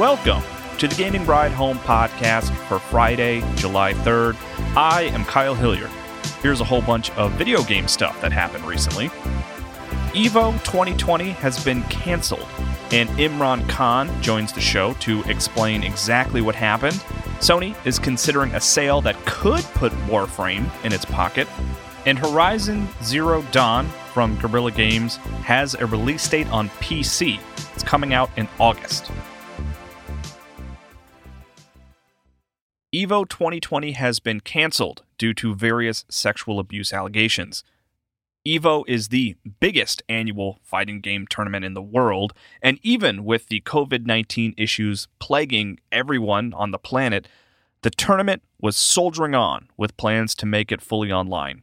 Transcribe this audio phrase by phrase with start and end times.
[0.00, 0.42] Welcome
[0.78, 4.34] to the Gaming Ride Home podcast for Friday, July 3rd.
[4.74, 5.90] I am Kyle Hilliard.
[6.40, 9.08] Here's a whole bunch of video game stuff that happened recently.
[10.14, 12.48] EVO 2020 has been canceled,
[12.92, 16.96] and Imran Khan joins the show to explain exactly what happened.
[17.38, 21.46] Sony is considering a sale that could put Warframe in its pocket,
[22.06, 27.38] and Horizon Zero Dawn from Guerrilla Games has a release date on PC.
[27.74, 29.10] It's coming out in August.
[32.92, 37.62] EVO 2020 has been canceled due to various sexual abuse allegations.
[38.44, 43.60] EVO is the biggest annual fighting game tournament in the world, and even with the
[43.60, 47.28] COVID 19 issues plaguing everyone on the planet,
[47.82, 51.62] the tournament was soldiering on with plans to make it fully online.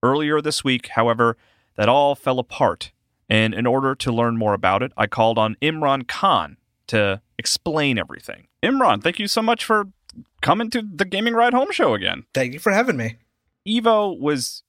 [0.00, 1.36] Earlier this week, however,
[1.76, 2.92] that all fell apart,
[3.28, 7.98] and in order to learn more about it, I called on Imran Khan to explain
[7.98, 8.46] everything.
[8.62, 9.88] Imran, thank you so much for
[10.42, 12.24] coming to the Gaming Ride Home show again.
[12.34, 13.16] Thank you for having me.
[13.66, 14.62] Evo was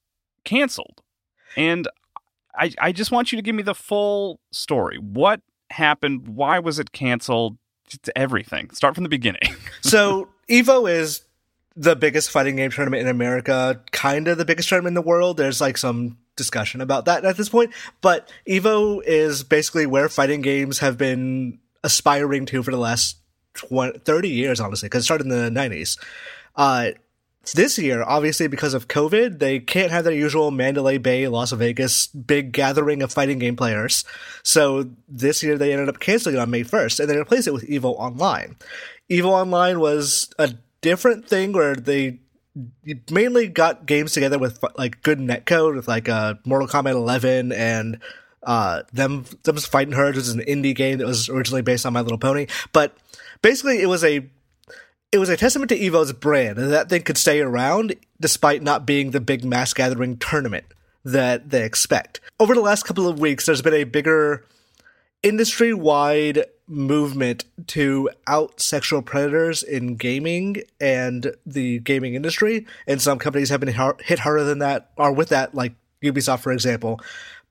[0.45, 1.01] canceled.
[1.57, 1.87] And
[2.57, 4.97] I, I just want you to give me the full story.
[4.97, 6.29] What happened?
[6.29, 7.57] Why was it canceled?
[7.87, 8.69] Just everything.
[8.71, 9.41] Start from the beginning.
[9.81, 11.23] so, Evo is
[11.75, 15.37] the biggest fighting game tournament in America, kind of the biggest tournament in the world.
[15.37, 17.71] There's like some discussion about that at this point.
[18.01, 23.17] But Evo is basically where fighting games have been aspiring to for the last
[23.53, 25.97] 20, 30 years, honestly, because it started in the 90s.
[26.55, 26.91] Uh,
[27.53, 32.07] this year, obviously, because of COVID, they can't have their usual Mandalay Bay, Las Vegas
[32.07, 34.05] big gathering of fighting game players.
[34.43, 37.53] So this year, they ended up canceling it on May 1st, and they replaced it
[37.53, 38.55] with Evo Online.
[39.09, 42.19] Evo Online was a different thing where they
[43.09, 47.99] mainly got games together with like good netcode, with like uh, Mortal Kombat 11 and
[48.43, 51.93] uh, them them fighting herds, which is an indie game that was originally based on
[51.93, 52.95] My Little Pony, but
[53.43, 54.27] basically it was a
[55.11, 58.87] it was a testament to Evo's brand and that thing could stay around despite not
[58.87, 60.65] being the big mass gathering tournament
[61.05, 62.19] that they expect.
[62.39, 64.43] Over the last couple of weeks, there's been a bigger
[65.21, 72.65] industry wide movement to out sexual predators in gaming and the gaming industry.
[72.87, 73.73] And some companies have been
[74.03, 76.99] hit harder than that, or with that, like Ubisoft, for example.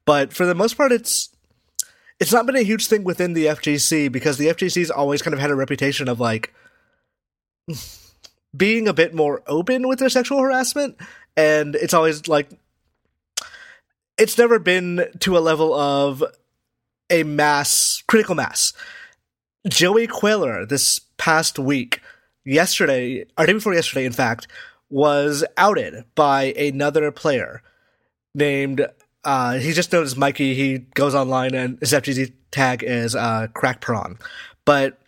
[0.05, 1.32] But for the most part, it's
[2.23, 5.41] it's not been a huge thing within the FGC because the FGC's always kind of
[5.41, 6.55] had a reputation of like
[8.57, 10.97] being a bit more open with their sexual harassment,
[11.37, 12.49] and it's always like
[14.17, 16.23] it's never been to a level of
[17.11, 18.73] a mass critical mass.
[19.69, 22.01] Joey Cuellar this past week,
[22.45, 24.47] yesterday, or day before yesterday, in fact,
[24.91, 27.63] was outed by another player
[28.33, 28.87] named
[29.25, 30.55] uh, he's just known as Mikey.
[30.55, 34.19] He goes online and his FGC tag is uh, Crack Prawn.
[34.65, 34.99] But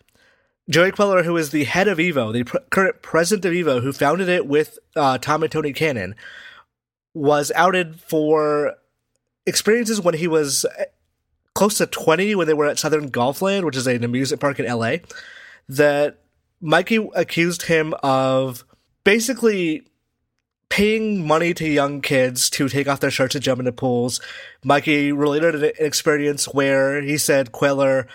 [0.69, 3.93] Joey Cuellar, who is the head of Evo, the pr- current president of Evo, who
[3.93, 6.15] founded it with uh, Tom and Tony Cannon,
[7.13, 8.75] was outed for
[9.45, 10.85] experiences when he was uh,
[11.53, 14.65] close to 20 when they were at Southern Golfland, which is an amusement park in
[14.65, 14.97] LA,
[15.69, 16.19] that
[16.61, 18.65] Mikey accused him of
[19.03, 19.87] basically
[20.69, 24.19] paying money to young kids to take off their shirts and jump into pools.
[24.63, 28.07] Mikey related an experience where he said Cuellar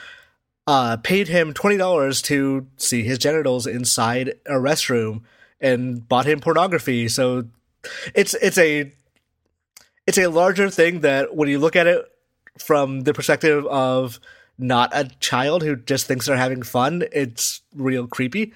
[0.67, 5.23] uh, paid him twenty dollars to see his genitals inside a restroom
[5.61, 7.09] and bought him pornography.
[7.09, 7.45] So
[8.15, 8.93] it's it's a
[10.07, 12.05] it's a larger thing that when you look at it
[12.59, 14.21] from the perspective of
[14.59, 18.53] not a child who just thinks they're having fun, it's real creepy.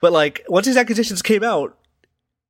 [0.00, 1.78] But like once these accusations came out,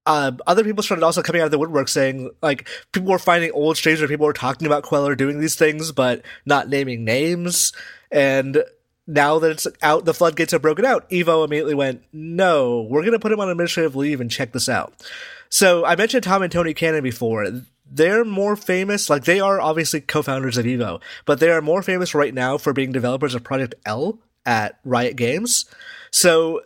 [0.06, 3.50] uh, other people started also coming out of the woodwork saying like people were finding
[3.52, 7.72] old streams where people were talking about Cuellar doing these things but not naming names.
[8.10, 8.64] And
[9.06, 11.08] now that it's out, the floodgates are broken out.
[11.10, 14.68] Evo immediately went, no, we're going to put him on administrative leave and check this
[14.68, 14.94] out.
[15.48, 17.46] So I mentioned Tom and Tony Cannon before.
[17.90, 22.14] They're more famous, like they are obviously co-founders of Evo, but they are more famous
[22.14, 25.66] right now for being developers of Project L at Riot Games.
[26.10, 26.62] So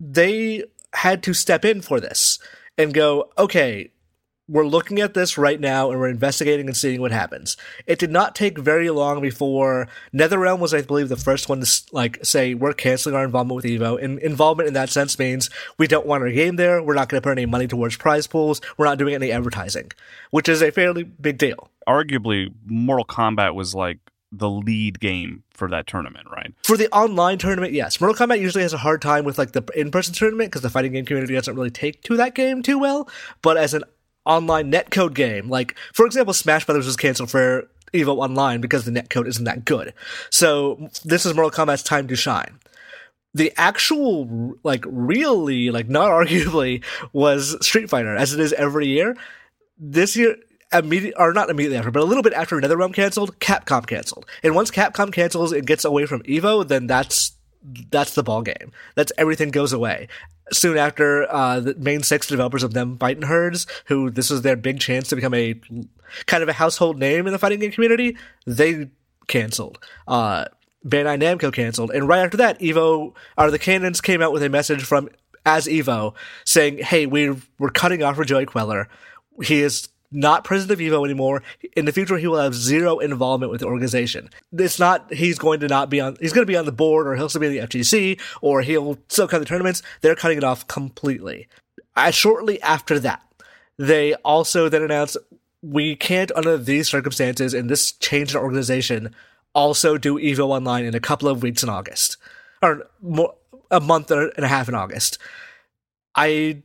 [0.00, 2.38] they had to step in for this
[2.76, 3.90] and go, okay,
[4.50, 7.56] we're looking at this right now and we're investigating and seeing what happens.
[7.86, 11.82] It did not take very long before NetherRealm was, I believe, the first one to
[11.92, 14.02] like say we're canceling our involvement with Evo.
[14.02, 16.82] And involvement in that sense means we don't want our game there.
[16.82, 18.60] We're not going to put any money towards prize pools.
[18.76, 19.92] We're not doing any advertising,
[20.32, 21.70] which is a fairly big deal.
[21.86, 23.98] Arguably, Mortal Kombat was like
[24.32, 26.54] the lead game for that tournament, right?
[26.62, 28.00] For the online tournament, yes.
[28.00, 30.92] Mortal Kombat usually has a hard time with like the in-person tournament because the fighting
[30.92, 33.08] game community doesn't really take to that game too well.
[33.42, 33.82] But as an
[34.24, 35.48] online netcode game.
[35.48, 39.64] Like, for example, Smash Brothers was canceled for Evo Online because the netcode isn't that
[39.64, 39.92] good.
[40.30, 42.58] So this is Mortal Kombat's time to shine.
[43.32, 49.16] The actual, like, really, like, not arguably, was Street Fighter, as it is every year.
[49.78, 50.36] This year,
[50.72, 54.26] immediate or not immediately after, but a little bit after NetherRealm canceled, Capcom canceled.
[54.42, 57.32] And once Capcom cancels and gets away from Evo, then that's
[57.90, 58.72] that's the ball game.
[58.94, 60.08] That's everything goes away
[60.52, 64.80] soon after uh, the Mane6 developers of them fighting herds, who this was their big
[64.80, 65.54] chance to become a
[66.26, 68.16] kind of a household name in the fighting game community,
[68.46, 68.88] they
[69.26, 69.78] canceled.
[70.08, 70.46] Uh,
[70.86, 74.48] Bandai Namco canceled, and right after that, Evo or the Cannons came out with a
[74.48, 75.10] message from
[75.44, 76.14] as Evo
[76.44, 78.86] saying, "Hey, we're we're cutting off for Joey Cuellar.
[79.42, 81.42] He is not president of Evo anymore.
[81.76, 84.30] In the future, he will have zero involvement with the organization.
[84.52, 86.16] It's not he's going to not be on.
[86.20, 88.62] He's going to be on the board, or he'll still be in the FGC, or
[88.62, 89.82] he'll still cut the tournaments.
[90.00, 91.48] They're cutting it off completely.
[91.96, 93.22] I, shortly after that,
[93.78, 95.16] they also then announced
[95.62, 99.14] we can't, under these circumstances and this change in organization,
[99.54, 102.16] also do Evo Online in a couple of weeks in August,
[102.62, 103.34] or more,
[103.70, 105.18] a month and a half in August.
[106.14, 106.62] I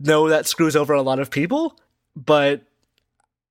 [0.00, 1.78] know that screws over a lot of people
[2.16, 2.62] but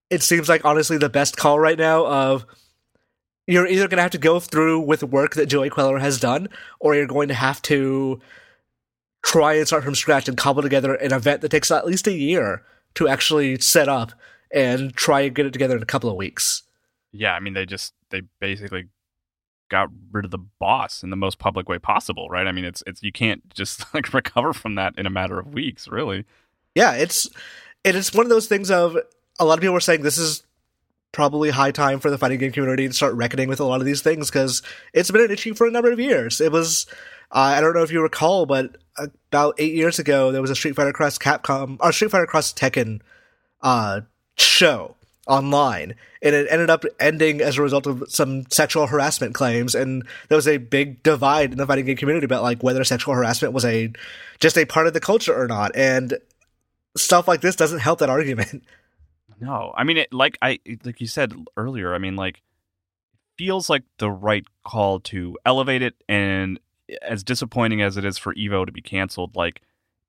[0.09, 2.45] it seems like honestly the best call right now of
[3.47, 6.49] you're either going to have to go through with work that Joey Cuellar has done,
[6.79, 8.19] or you're going to have to
[9.23, 12.13] try and start from scratch and cobble together an event that takes at least a
[12.13, 12.63] year
[12.95, 14.13] to actually set up
[14.51, 16.63] and try and get it together in a couple of weeks.
[17.11, 18.89] Yeah, I mean they just they basically
[19.69, 22.47] got rid of the boss in the most public way possible, right?
[22.47, 25.53] I mean it's it's you can't just like recover from that in a matter of
[25.53, 26.25] weeks, really.
[26.73, 27.29] Yeah, it's
[27.85, 28.97] and it's one of those things of
[29.39, 30.43] a lot of people were saying this is
[31.11, 33.85] probably high time for the fighting game community to start reckoning with a lot of
[33.85, 34.61] these things because
[34.93, 36.41] it's been an issue for a number of years.
[36.41, 36.87] It was,
[37.31, 40.55] uh, I don't know if you recall, but about eight years ago, there was a
[40.55, 43.01] Street Fighter Cross Capcom, or Street Fighter Cross Tekken,
[43.61, 44.01] uh,
[44.35, 44.95] show
[45.27, 45.95] online.
[46.21, 49.75] And it ended up ending as a result of some sexual harassment claims.
[49.75, 53.13] And there was a big divide in the fighting game community about like whether sexual
[53.13, 53.93] harassment was a
[54.39, 55.75] just a part of the culture or not.
[55.75, 56.17] And
[56.97, 58.63] stuff like this doesn't help that argument.
[59.39, 61.93] No, I mean, it, like I like you said earlier.
[61.93, 62.41] I mean, like
[63.37, 66.59] feels like the right call to elevate it, and
[67.01, 69.61] as disappointing as it is for Evo to be canceled, like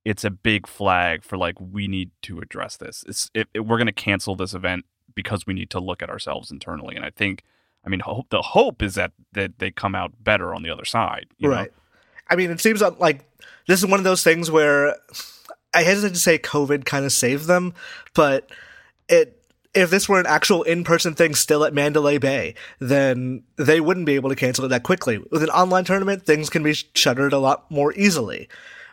[0.04, 3.04] it's a big flag for like we need to address this.
[3.08, 4.84] It's it, it, we're going to cancel this event
[5.14, 7.42] because we need to look at ourselves internally, and I think,
[7.84, 10.84] I mean, hope the hope is that that they come out better on the other
[10.84, 11.70] side, right?
[11.70, 11.76] Know?
[12.28, 13.24] I mean, it seems like
[13.66, 14.96] this is one of those things where
[15.76, 17.74] I hesitate to say COVID kind of saved them,
[18.14, 18.50] but
[19.10, 19.42] it
[19.74, 24.14] if this were an actual in-person thing still at Mandalay Bay, then they wouldn't be
[24.14, 25.18] able to cancel it that quickly.
[25.30, 28.48] With an online tournament, things can be shuttered a lot more easily.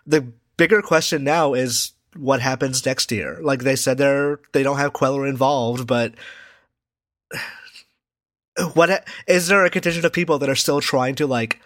[0.05, 3.39] The bigger question now is what happens next year.
[3.41, 6.15] Like they said, they're they don't have Cuellar involved, but
[8.73, 11.61] what is there a contingent of people that are still trying to like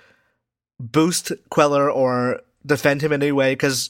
[0.79, 3.53] boost Cuellar or defend him in any way?
[3.53, 3.89] Because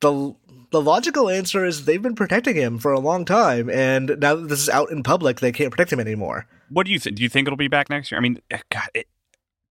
[0.00, 0.34] the
[0.70, 4.48] the logical answer is they've been protecting him for a long time, and now that
[4.48, 6.46] this is out in public, they can't protect him anymore.
[6.68, 7.16] What do you think?
[7.16, 8.18] Do you think it'll be back next year?
[8.18, 9.08] I mean, eh, God, it,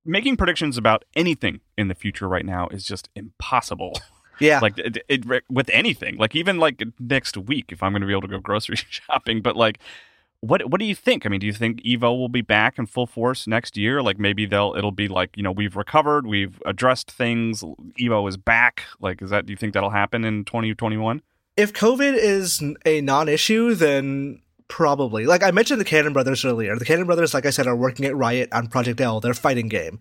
[0.05, 3.99] making predictions about anything in the future right now is just impossible.
[4.39, 8.05] Yeah, like it, it, with anything, like even like next week, if I'm going to
[8.05, 9.79] be able to go grocery shopping, but like
[10.41, 11.25] what what do you think?
[11.25, 14.01] I mean, do you think Evo will be back in full force next year?
[14.01, 17.63] Like maybe they'll it'll be like you know we've recovered, we've addressed things,
[17.99, 18.83] Evo is back.
[18.99, 21.21] Like is that do you think that'll happen in 2021?
[21.55, 25.25] If COVID is a non-issue, then probably.
[25.25, 26.77] Like I mentioned the Cannon Brothers earlier.
[26.77, 29.67] The Cannon Brothers, like I said, are working at Riot on Project L, their fighting
[29.67, 29.99] game.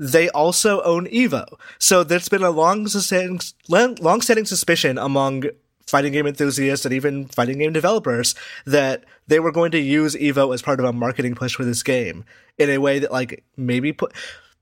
[0.00, 1.44] They also own Evo,
[1.78, 5.44] so there's been a long-standing, long-standing suspicion among
[5.88, 8.34] fighting game enthusiasts and even fighting game developers
[8.66, 11.82] that they were going to use Evo as part of a marketing push for this
[11.82, 12.24] game
[12.58, 14.12] in a way that like maybe put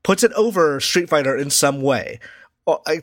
[0.02, 2.20] puts it over Street Fighter in some way.
[2.68, 3.02] I,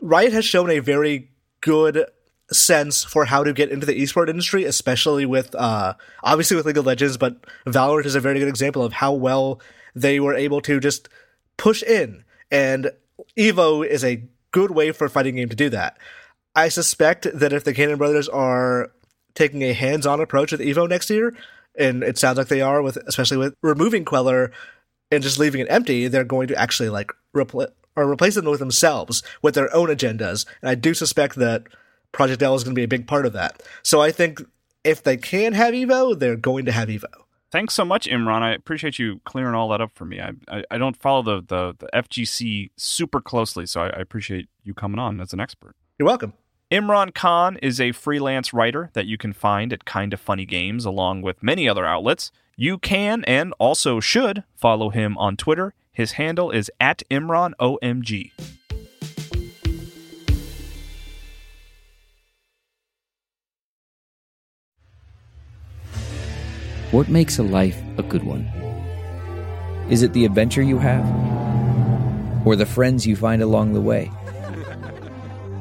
[0.00, 2.06] Riot has shown a very good
[2.52, 6.78] sense for how to get into the esport industry, especially with uh obviously with League
[6.78, 7.36] of Legends, but
[7.66, 9.60] Valorant is a very good example of how well
[9.94, 11.08] they were able to just
[11.56, 12.90] push in and
[13.36, 15.98] Evo is a good way for fighting game to do that.
[16.60, 18.92] I suspect that if the Cannon brothers are
[19.34, 21.34] taking a hands-on approach with Evo next year,
[21.78, 24.52] and it sounds like they are with especially with removing Cuellar
[25.10, 26.06] and just leaving it empty.
[26.06, 30.44] They're going to actually like repl- or replace them with themselves with their own agendas,
[30.60, 31.62] and I do suspect that
[32.12, 33.62] Project L is going to be a big part of that.
[33.82, 34.42] So I think
[34.84, 37.06] if they can have Evo, they're going to have Evo.
[37.50, 38.42] Thanks so much, Imran.
[38.42, 40.20] I appreciate you clearing all that up for me.
[40.20, 44.50] I I, I don't follow the, the, the FGC super closely, so I, I appreciate
[44.62, 45.74] you coming on as an expert.
[45.98, 46.34] You're welcome.
[46.70, 51.20] Imran Khan is a freelance writer that you can find at Kinda Funny Games, along
[51.20, 52.30] with many other outlets.
[52.54, 55.74] You can and also should follow him on Twitter.
[55.90, 58.30] His handle is at ImranOMG.
[66.92, 68.44] What makes a life a good one?
[69.90, 71.04] Is it the adventure you have?
[72.46, 74.12] Or the friends you find along the way?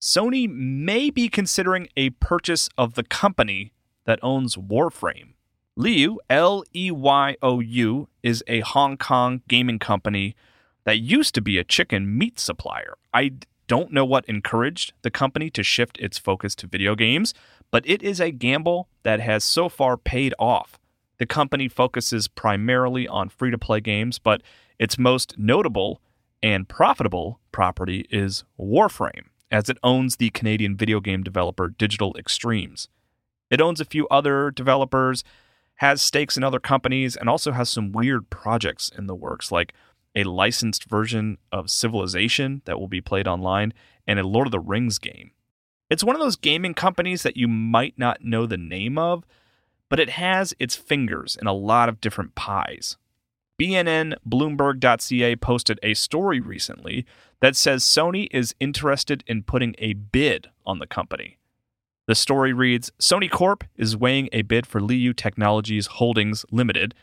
[0.00, 3.72] Sony may be considering a purchase of the company
[4.04, 5.32] that owns Warframe.
[5.76, 10.36] Leyou, L E Y O U, is a Hong Kong gaming company
[10.84, 12.96] that used to be a chicken meat supplier.
[13.12, 13.32] I
[13.66, 17.34] don't know what encouraged the company to shift its focus to video games,
[17.72, 20.78] but it is a gamble that has so far paid off.
[21.18, 24.42] The company focuses primarily on free to play games, but
[24.78, 26.00] its most notable
[26.40, 32.88] and profitable property is Warframe as it owns the Canadian video game developer Digital Extremes.
[33.50, 35.24] It owns a few other developers,
[35.76, 39.72] has stakes in other companies, and also has some weird projects in the works, like
[40.14, 43.72] a licensed version of Civilization that will be played online
[44.06, 45.30] and a Lord of the Rings game.
[45.90, 49.24] It's one of those gaming companies that you might not know the name of,
[49.88, 52.96] but it has its fingers in a lot of different pies.
[53.60, 57.04] BNN Bloomberg.ca posted a story recently
[57.40, 61.38] that says Sony is interested in putting a bid on the company.
[62.06, 66.94] The story reads Sony Corp is weighing a bid for Leyou Technologies Holdings Limited.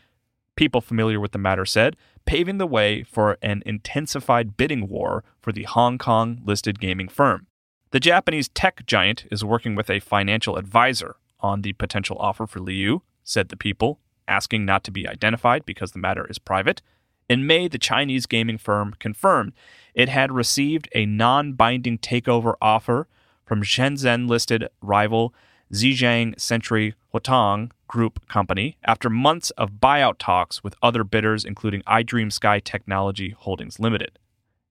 [0.56, 1.94] People familiar with the matter said,
[2.24, 7.46] paving the way for an intensified bidding war for the Hong Kong listed gaming firm.
[7.90, 12.60] The Japanese tech giant is working with a financial advisor on the potential offer for
[12.60, 16.82] Leyou, said the people, asking not to be identified because the matter is private.
[17.28, 19.52] In May, the Chinese gaming firm confirmed
[19.94, 23.08] it had received a non binding takeover offer
[23.44, 25.34] from Shenzhen listed rival
[25.72, 32.32] Zhejiang Century Huatong Group Company after months of buyout talks with other bidders, including iDream
[32.32, 34.18] Sky Technology Holdings Limited.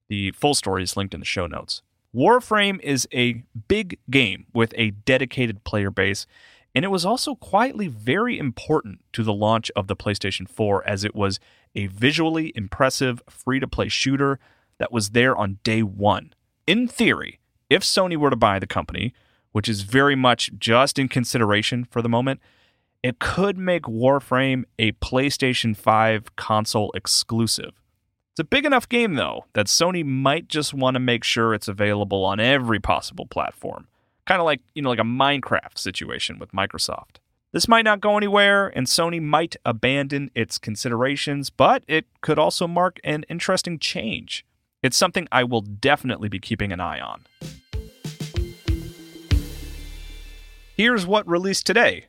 [0.08, 1.82] The full story is linked in the show notes.
[2.14, 6.26] Warframe is a big game with a dedicated player base
[6.76, 11.04] and it was also quietly very important to the launch of the PlayStation 4 as
[11.04, 11.40] it was
[11.74, 14.38] a visually impressive free to play shooter
[14.78, 16.34] that was there on day one.
[16.66, 17.40] In theory,
[17.70, 19.14] if Sony were to buy the company,
[19.52, 22.40] which is very much just in consideration for the moment,
[23.02, 27.72] it could make Warframe a PlayStation 5 console exclusive.
[28.32, 31.68] It's a big enough game, though, that Sony might just want to make sure it's
[31.68, 33.88] available on every possible platform
[34.26, 37.16] kind of like, you know, like a Minecraft situation with Microsoft.
[37.52, 42.66] This might not go anywhere, and Sony might abandon its considerations, but it could also
[42.66, 44.44] mark an interesting change.
[44.82, 47.24] It's something I will definitely be keeping an eye on.
[50.76, 52.06] Here's what released today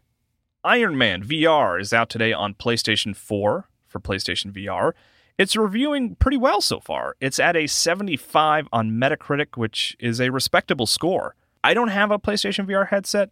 [0.64, 4.92] Iron Man VR is out today on PlayStation 4 for PlayStation VR.
[5.38, 7.16] It's reviewing pretty well so far.
[7.22, 11.36] It's at a 75 on Metacritic, which is a respectable score.
[11.64, 13.30] I don't have a PlayStation VR headset,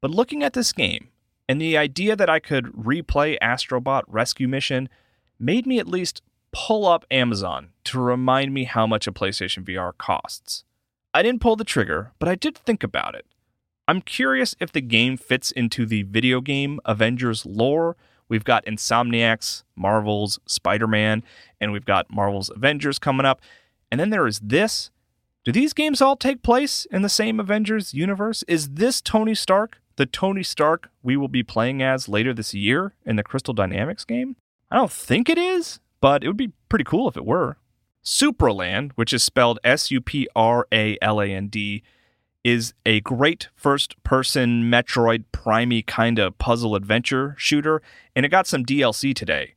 [0.00, 1.08] but looking at this game
[1.48, 4.88] and the idea that I could replay Astrobot Rescue Mission
[5.38, 6.22] made me at least
[6.52, 10.64] pull up Amazon to remind me how much a PlayStation VR costs.
[11.14, 13.26] I didn't pull the trigger, but I did think about it.
[13.86, 17.96] I'm curious if the game fits into the video game Avengers lore
[18.28, 21.22] We've got Insomniac's Marvel's Spider Man,
[21.60, 23.40] and we've got Marvel's Avengers coming up.
[23.90, 24.90] And then there is this.
[25.44, 28.42] Do these games all take place in the same Avengers universe?
[28.48, 32.94] Is this Tony Stark the Tony Stark we will be playing as later this year
[33.04, 34.36] in the Crystal Dynamics game?
[34.70, 37.56] I don't think it is, but it would be pretty cool if it were.
[38.04, 41.82] Supraland, which is spelled S U P R A L A N D,
[42.44, 47.82] is a great first person Metroid Primey kind of puzzle adventure shooter,
[48.14, 49.54] and it got some DLC today.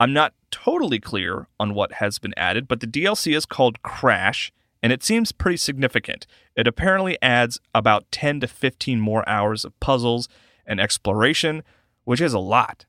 [0.00, 4.52] I'm not totally clear on what has been added, but the DLC is called Crash,
[4.84, 6.26] and it seems pretty significant.
[6.54, 10.28] It apparently adds about 10 to 15 more hours of puzzles
[10.66, 11.62] and exploration,
[12.04, 12.84] which is a lot.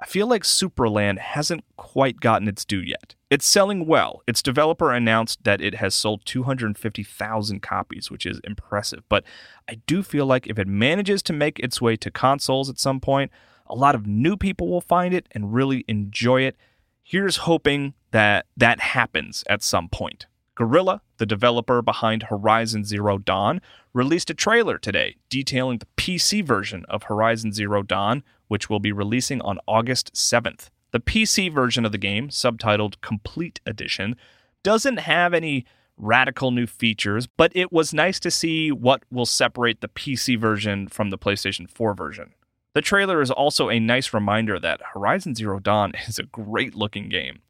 [0.00, 3.14] I feel like Supraland hasn't quite gotten its due yet.
[3.30, 4.24] It's selling well.
[4.26, 9.04] Its developer announced that it has sold 250,000 copies, which is impressive.
[9.08, 9.22] But
[9.68, 12.98] I do feel like if it manages to make its way to consoles at some
[12.98, 13.30] point,
[13.68, 16.56] a lot of new people will find it and really enjoy it.
[17.04, 20.26] Here's hoping that that happens at some point.
[20.54, 23.60] Guerrilla, the developer behind Horizon Zero Dawn,
[23.94, 28.92] released a trailer today detailing the PC version of Horizon Zero Dawn, which will be
[28.92, 30.68] releasing on August 7th.
[30.90, 34.14] The PC version of the game, subtitled Complete Edition,
[34.62, 35.64] doesn't have any
[35.96, 40.88] radical new features, but it was nice to see what will separate the PC version
[40.88, 42.34] from the PlayStation 4 version.
[42.74, 47.08] The trailer is also a nice reminder that Horizon Zero Dawn is a great looking
[47.08, 47.40] game.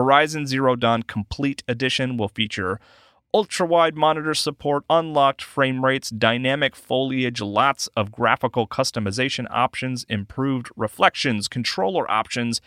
[0.00, 2.80] Horizon Zero Dawn Complete Edition will feature
[3.34, 10.70] ultra wide monitor support, unlocked frame rates, dynamic foliage, lots of graphical customization options, improved
[10.74, 12.62] reflections, controller options,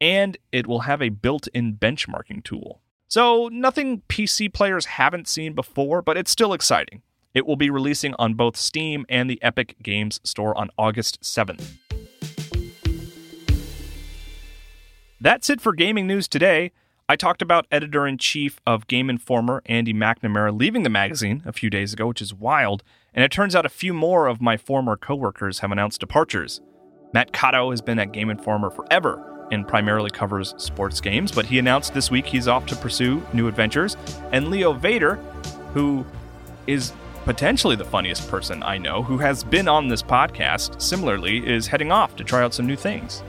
[0.00, 2.80] and it will have a built in benchmarking tool.
[3.08, 7.02] So, nothing PC players haven't seen before, but it's still exciting.
[7.34, 11.89] It will be releasing on both Steam and the Epic Games Store on August 7th.
[15.22, 16.72] That's it for gaming news today.
[17.06, 21.52] I talked about editor in chief of Game Informer, Andy McNamara, leaving the magazine a
[21.52, 22.82] few days ago, which is wild.
[23.12, 26.62] And it turns out a few more of my former coworkers have announced departures.
[27.12, 31.58] Matt Kato has been at Game Informer forever and primarily covers sports games, but he
[31.58, 33.98] announced this week he's off to pursue new adventures.
[34.32, 35.16] And Leo Vader,
[35.74, 36.06] who
[36.66, 36.94] is
[37.26, 41.92] potentially the funniest person I know who has been on this podcast, similarly, is heading
[41.92, 43.22] off to try out some new things.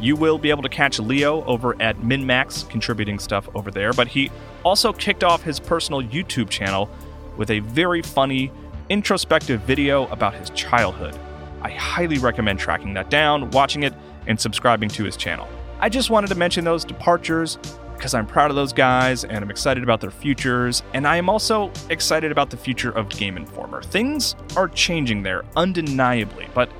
[0.00, 4.08] You will be able to catch Leo over at MinMax contributing stuff over there, but
[4.08, 4.30] he
[4.64, 6.90] also kicked off his personal YouTube channel
[7.36, 8.50] with a very funny,
[8.88, 11.18] introspective video about his childhood.
[11.62, 13.94] I highly recommend tracking that down, watching it,
[14.26, 15.48] and subscribing to his channel.
[15.80, 17.58] I just wanted to mention those departures
[17.96, 21.28] because I'm proud of those guys and I'm excited about their futures, and I am
[21.28, 23.82] also excited about the future of Game Informer.
[23.82, 26.70] Things are changing there, undeniably, but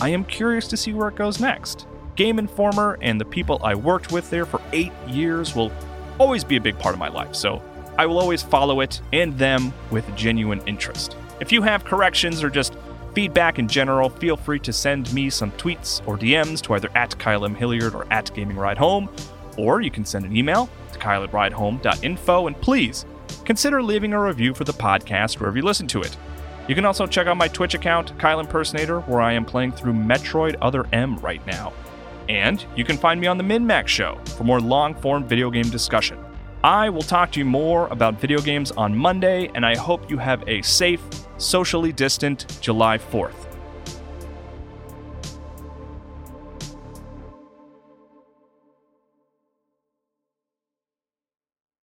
[0.00, 1.86] I am curious to see where it goes next.
[2.18, 5.70] Game Informer and the people I worked with there for eight years will
[6.18, 7.62] always be a big part of my life, so
[7.96, 11.16] I will always follow it and them with genuine interest.
[11.38, 12.76] If you have corrections or just
[13.14, 17.16] feedback in general, feel free to send me some tweets or DMs to either at
[17.20, 17.54] Kyle M.
[17.54, 19.08] Hilliard or at Gaming Ride Home,
[19.56, 23.06] or you can send an email to kyle at ridehome.info, and please
[23.44, 26.16] consider leaving a review for the podcast wherever you listen to it.
[26.66, 29.92] You can also check out my Twitch account, Kyle Impersonator, where I am playing through
[29.92, 31.72] Metroid Other M right now.
[32.28, 35.68] And you can find me on the MinMax Show for more long form video game
[35.70, 36.18] discussion.
[36.62, 40.18] I will talk to you more about video games on Monday, and I hope you
[40.18, 41.00] have a safe,
[41.38, 43.47] socially distant July 4th.